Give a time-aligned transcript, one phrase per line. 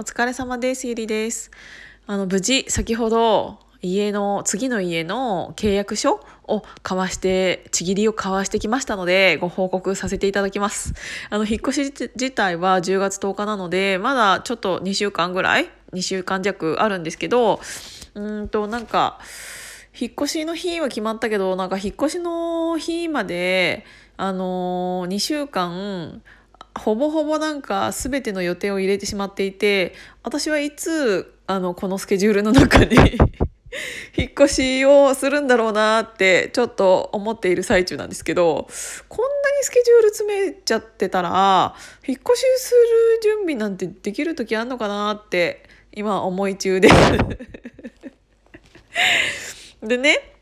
[0.00, 0.86] お疲れ様です。
[0.86, 1.50] ゆりです。
[2.06, 10.94] あの、無事、先ほど、家の、次の家の契約書を交わして、ちぎりを交わしてきましたので、ご報告させていただきます。
[11.30, 17.60] あの、引っ越し自体は10月10日なので、まだちょっと2週間ぐらい ?2 週間弱あるんですけど、
[18.14, 19.18] うんと、なんか、
[19.98, 23.84] 引っ越しの日は決まったけど、なんか引っ越しの日まで、
[24.16, 26.22] あのー、2週間、
[26.76, 32.96] ほぼほぼなんか全ての予定を入れてしまっていて私はいつあのこのスケジュールの中に
[34.16, 38.68] 引っ越しをするんだろうなってちょっと思っている最中なんですけど
[39.08, 41.74] こんなにスケジュール詰めちゃってたら
[42.06, 46.94] 引っ越しする準備なんてできる時あんのかなって今思い中です。
[49.82, 50.37] でね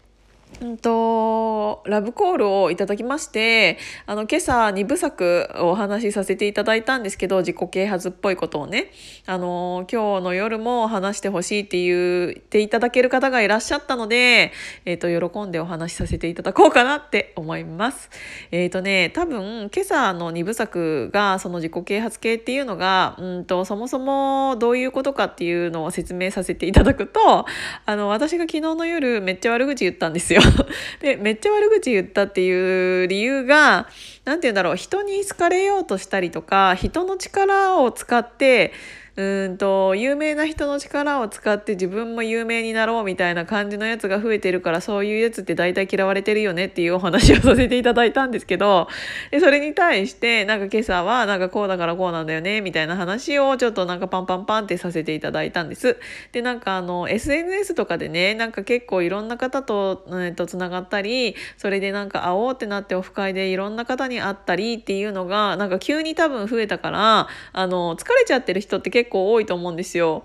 [0.62, 8.90] うんと、ラブコールをいただきまして、あの、今朝2部作をお話しさせていただいたんですけど、自己啓発っぽいことをね、
[9.26, 14.52] あの、今日の夜も話してほしいって言っていただける方がいらっしゃったので、
[14.86, 18.08] えっ、と、喜んでお話しさせていただこうかなって思います。
[18.50, 27.44] えっ、とね、多分、今朝の2部作が、その自己啓発系っていうのが、うんと、そもそもどういうことかっていうのを説明させていただくと、
[27.84, 30.40] あの、私が昨日の夜めっちゃ悪口言ったんですよ。
[31.00, 33.88] でめっちゃ悪口言ったっていう理由が
[34.24, 38.72] 何て言うんだろう人に好かれようとしたりとか人の力を使って
[39.16, 48.88] うんと有名な人の力を使って自分も有名になろうみたいな感じのやつが増えてるからそういうやつって大体嫌われてるよねっていうお話をさせていただいたんですけど
[49.30, 55.96] で それに対してなんか今朝はなんかこうだからこうなんだよねみたいな話をちょっとなんかパンパンパンってさせていただいたんです。
[56.32, 70.24] でなんかあの SNS とかでねなんか結構いろんな方と,、えー、とつながったりそれでなんか会おうってなってオフ会でいろんな方に会ったりっていうのがなんか急に多分増えたからあの疲れちゃってる人って結構構多いと思うんですよ。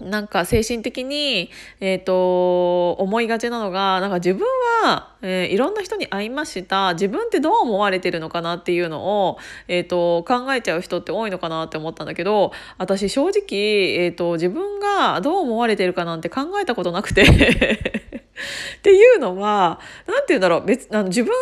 [0.00, 4.46] なんか精神的に、えっ、と、思いがちなのが、なんか自分
[4.82, 6.94] は、えーいろんな人に会いました。
[6.94, 17.99] 自分ってどう思われてるのかなっていうのを、えっ、と、考えちゃう人って多いのかなって思ったんだけど、私正直、えっ、と、自分がどう思われてるかなんて考えたことなくて。
[18.78, 21.32] っていうのは、なんて言うんだろう、別、あの、自分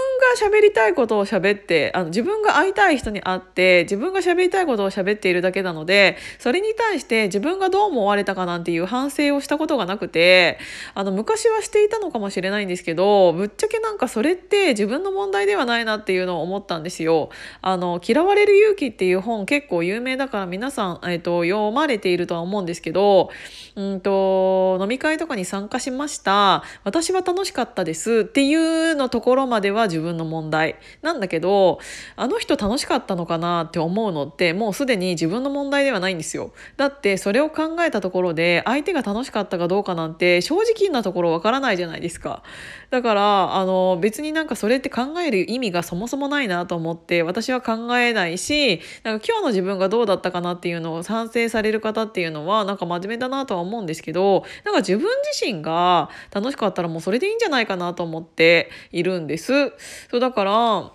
[0.41, 10.59] が喋りたいことを喋って、あの、自分が会いたい人に会って、自分が喋りたいことを喋っているだけなので、それに対して自分がどう思われたかなんていう反省をしたことがなくて、
[10.94, 17.30] あの、昔はしていたのかもしれないんですけど、ぶっちゃけなんかそれって自分の問題ではないなっていうのを思ったんですよ。
[17.62, 23.30] あの、嫌われる勇気っていう本結構有名だから皆さん、えっ、と、読まれているとは思うんですけど、
[23.76, 26.62] うんと、飲み会とかに参加しました。
[26.88, 31.81] 私は楽しかったですっていうのところまでは自分の問題なんだけど、
[32.16, 36.53] あの人楽しかったのかなって思うのってもうすでに自分の問題ではないんですよ。
[36.78, 42.43] だってそれを考えたところで相手が楽しかったかどうかなんて正直なところわからないじゃないですか。
[42.91, 59.72] だから、あの別になんかそれって考える意味がそもそもないなと思って私は考えないし、なんか今日の自分がどうだったかなっていうのを賛成される方っていうのはなんか真面目だなとは思うんですけど、なんか自分自身が楽しかったたらもうそれでいいんじゃないかなと思っているんです。
[60.11, 60.93] そうだから、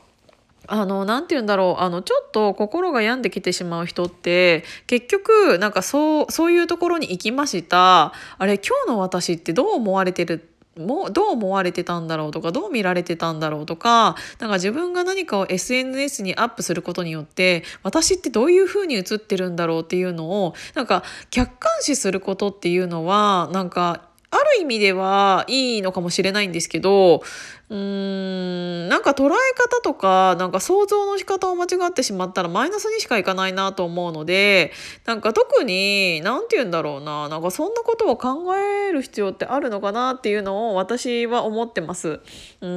[0.67, 1.83] あの、なて言うんだろう。
[1.83, 8.13] あの、ちょっと心が病んできてしまう人って、結局、なんかそう、そういうところに行きました。
[8.37, 27.21] あれ、今日の私ってどう思われてるもどう思われてたんだろうとかどう見られてたんだろうとかなんか自分が何かを SNS にアップすることによって私ってどういう風に映ってるんだろうっていうのをなんか客観視することっていうのはなんかある意味ではいいのかもしれないんですけど
[27.69, 34.71] うーんなんか捉え方とかなんか想像の仕方を間違ってしまったらマイナスにしかいかないなと思うので
[35.05, 42.09] なんか特に何て言うんだろうななんかそんなことを考える必要ってあるのかなっていうのを私は思ってます。
[42.09, 42.67] うー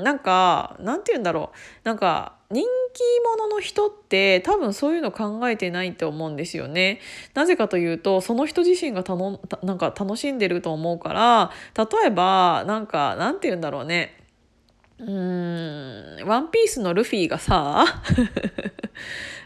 [0.00, 1.52] んなんかなんて言うんだろ
[1.84, 3.00] うなんか人気
[3.38, 7.00] 者の人って多分そういうの考えてないって思うんですよね。
[7.34, 14.20] なぜかというとその人自身がたのたなんか楽しんでると思うから例えばなんかなんて言うんだろうね
[15.00, 17.86] うーん、ワンピースのルフィがさ、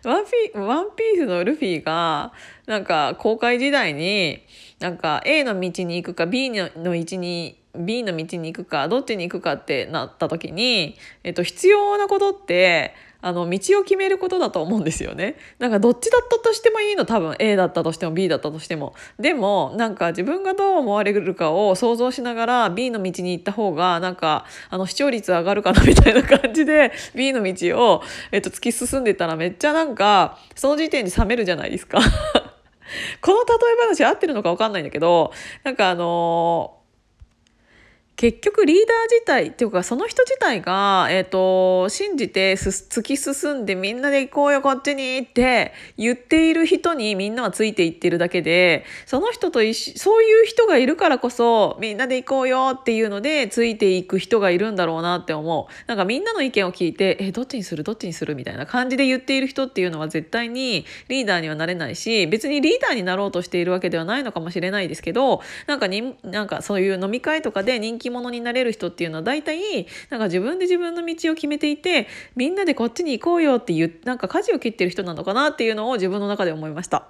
[0.04, 2.32] ワンピワンピースのルフィが、
[2.66, 4.42] なんか公開時代に、
[4.80, 15.36] なんか A の道に行くか B のの道に、B の道に行くか、どっちに行くかってなった時に、えっと、必要なことって、あの、道を決めることだと思うんですよね。
[15.58, 18.94] なんかどっちだったとしてもいいの、多分 A だったとしても B だったとしても。
[19.18, 32.00] でも、なんか自分がどう思われるかを想像しながら B の道に行った方が、なんか、あの、視聴率上がるかなみたいな感じで B の道を、えっと、突き進んでたらめっちゃなんか、その時点で冷めるじゃないですか。
[33.22, 35.32] この例え話合ってるのか分かんないんだけど
[35.64, 36.83] なんかあのー
[38.24, 55.86] 結局リーダー自体っていうかその人自体が、えーと、信じて突き進んでみんなで行こうよこっちにって言っている人にみんなはついていってるだけでその人とそういう人がいるからこそみんなで行こうよっていうのでついていく人がいるんだろうなって思う。
[55.86, 57.84] なんかみんなの意見を聞いてえどっちにする？
[57.84, 58.36] どっちにする？
[58.36, 77.08] みたいな感じで言っている人っていうのは絶対にリーダーにはなれないし別にリーダーになろうとしているわけではないのかもしれないですけどなんかになんかそういう飲み会とかで人気者になれる人っていうのは大体なんか自分で自分の道を決めていてみんなでこっちに行こうよっていうなんか舵を切ってる人なのかなっていうのを自分の中で思いました。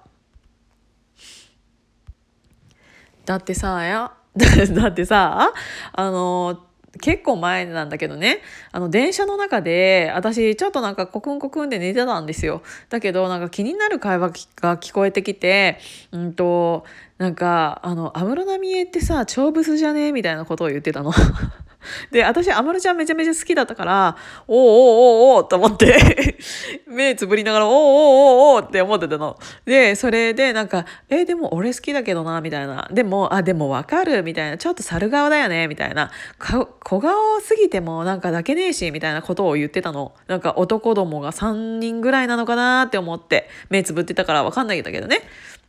[3.24, 5.52] だってさや だってさ
[5.92, 6.64] あの
[7.00, 8.40] 結構前なんだけどね。
[8.72, 12.62] あの電車の中で私ちょっとなんかコクンコクンで寝てたんですよ。
[12.88, 14.30] だけどなんか気になる会話
[14.60, 15.78] が聞こえてきて
[16.12, 16.84] うんと
[17.18, 20.12] なんかあの安室奈美恵ってさ長物じゃね？
[20.12, 21.12] みたいなことを言ってたの。
[22.10, 24.16] で、私、安室ちゃんめちゃめちゃ好きだったから、
[24.46, 26.38] おおおおおと思って
[26.86, 29.38] 目つぶりながら、おおおおおって思ってたの。
[29.64, 32.88] で、それでなんか、え、でも俺好きだけどな、みたいな。
[32.90, 34.58] でも、あ、でもわかる、みたいな。
[34.58, 36.10] ちょっと猿顔だよね、みたいな。
[36.38, 40.12] 小顔すぎてもなんか抱けねえし、みたいなことを言ってたの。
[40.26, 45.22] なんか男どもが3人ぐらいなのかなって思って、目つぶってたからわかんないんだけどね。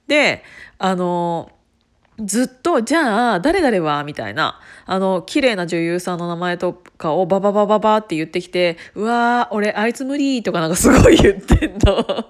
[0.08, 0.44] で、
[0.78, 1.50] あの
[2.24, 12.26] ずっと、じゃあ、誰々はみたいな、あの、綺麗な女優さんの名前とかをバババババって言ってきて、うわー、俺、あいつ無理とかなんかすごい言ってんの。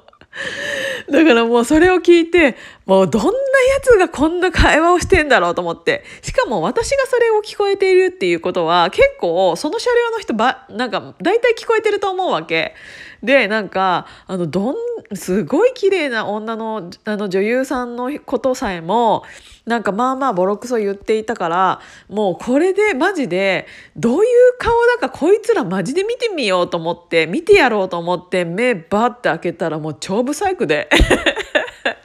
[1.11, 2.55] だからもうそれを聞いて、
[2.85, 3.33] もうどんなや
[3.81, 6.03] つがこんな会話をしてんだろうと思って。
[6.21, 12.75] しかも私がそれを聞こえているっていうことは結構その車両の人ば、なんか大体聞こえてると思うわけ。
[13.23, 14.75] で、なんか、あの、どん、
[15.13, 19.23] すごい綺麗な女のあの女優さんのことさえも、
[19.65, 30.84] なんかまあまあボロクソ言っていたから、もうこれでマジで、どういう顔だかこいつらマジで見てみようと思って、見てやろうと思って目バッて開けたらもう超不細工で。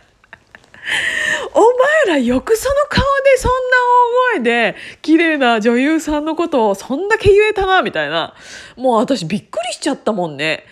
[1.53, 1.61] お
[2.07, 3.57] 前らよくその顔でそんな
[4.35, 8.35] 大声で綺麗な女優さんのことをそんだけ言えたなみたいな。
[8.77, 10.65] もう私びっくりしちゃったもんね。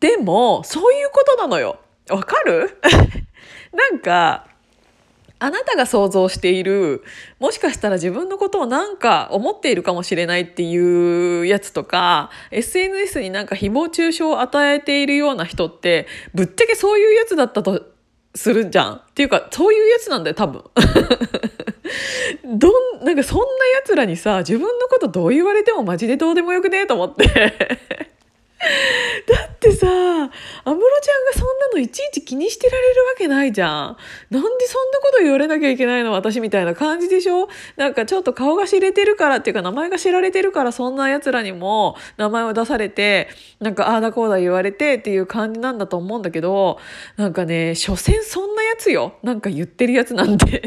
[0.00, 1.78] でもそういうことなのよ。
[2.10, 2.78] わかる？
[3.72, 4.46] なんか
[5.40, 7.04] あなたが想像している、
[7.38, 17.82] もしかしたら自分のことをなんか思っているかもしれないっていうやつとか、SNS になんか誹謗中傷を与えているような人って、ぶっちゃけそういうやつだったと
[18.34, 18.94] するじゃん。
[18.94, 20.64] っていうか、そういうやつなんだよ、多分。
[22.44, 23.44] どん、なんかそんな
[23.76, 27.26] 奴らにさ、自分のことどう言われてもマジでどうでもよくねえと思って。
[27.26, 27.32] だ
[29.58, 30.30] ってさ安室
[30.64, 33.96] ちゃんがそんなのいちいち気にしてられるわけないじゃん。
[34.30, 37.48] なんでそんなこと言われなきゃいけないの私みたいな感じでしょ？
[37.76, 43.28] なんかちょっと顔が知れてるからっていうか名前が知られてるからそんな奴らにも名前を出されて
[43.58, 46.78] なんかああだこうだ言われてっていう感じなんだと思うんだけど
[47.16, 49.14] なんかね所詮そんなやつよ。
[49.24, 50.62] なんか言ってるやつなんて。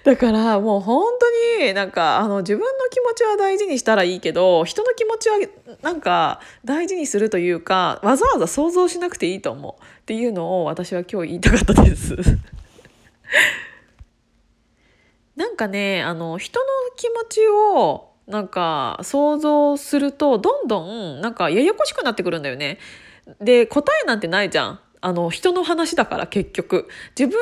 [0.04, 1.30] だからもう本当
[1.64, 5.36] になんかあの自分の気持ちは大事にしたらいいけど人の気持ちは
[5.82, 12.16] なんか大事にするというかわざわざ想像しなくていいと思うっていうのを私は今日言いたかったです
[15.36, 16.66] なんかねあの人の
[16.96, 22.78] 気持ちをなんか想像するとどんどんなんかややこしくなってくるんだよね。
[23.40, 24.80] で答えなんてないじゃん。
[25.02, 26.88] あの人の話だから結局
[27.18, 27.38] 自分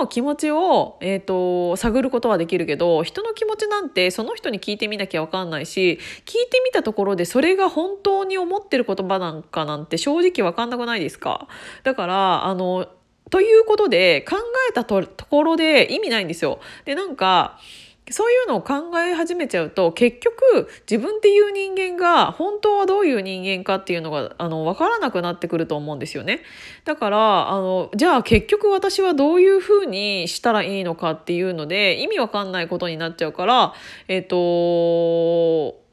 [0.00, 11.48] の気持ちを、えーと、探ることはできるけど人の気持ちなんてその人に聞いてみなきゃ分かんないし聞いてみたところでそれが本当に思ってる言葉なんかなんて正直分かんなくないですか？
[11.82, 12.86] だからあの
[13.30, 14.36] ということで考
[14.70, 16.60] えたところで意味ないんですよ。
[16.84, 17.58] でなんか
[18.10, 26.42] そういうのを考え始めちゃうと結局自分っていう人間が本当はどういう人間かっていうのがあの分からなくなってくると思うんですよね。
[26.84, 33.74] だからあのじゃあ結局私はどういうふうにしたらいいのかっていうので意味わかんないことになっちゃうから
[34.08, 35.87] えっ、と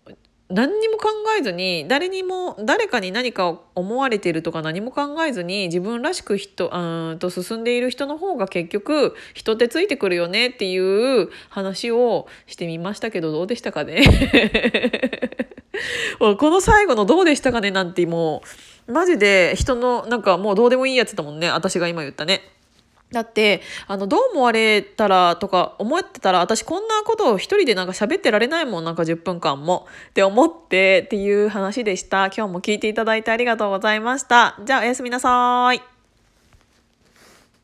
[0.50, 1.10] 何にも考
[1.40, 14.04] えずに誰にも誰かに何か思われているとか何も考えずに自分らしく人うんと進んでいる人の方が結局人ってついてくるよねっていう話をしてみましたけどどうでしたかね？
[16.20, 17.72] この最後の「どうでしたかね?
[17.72, 18.44] 」なんても
[18.88, 22.42] うマジで人のなんかもうどうでもいいやつだもんね私が今言ったね。
[23.12, 29.88] だってあのどう思われたらとか思ってたら私こんなことを一人でなんか喋ってられないもんなんか10分間も。
[30.10, 32.28] って思ってっていう話でした。
[32.28, 34.60] 今日も聞いていただいてありがとうございました。
[34.66, 35.95] じゃあおやすみなさい。